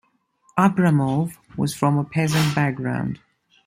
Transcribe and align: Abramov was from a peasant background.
Abramov 0.57 1.37
was 1.55 1.75
from 1.75 1.99
a 1.99 2.03
peasant 2.03 2.55
background. 2.55 3.19